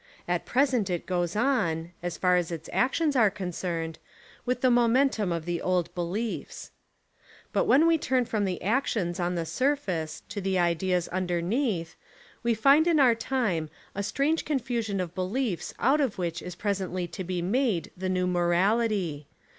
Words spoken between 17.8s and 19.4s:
the New Mo rality.